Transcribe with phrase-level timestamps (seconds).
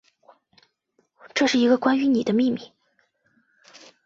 [1.35, 2.73] 这是一个关于妳的秘密